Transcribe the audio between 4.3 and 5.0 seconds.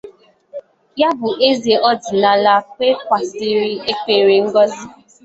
ngọzị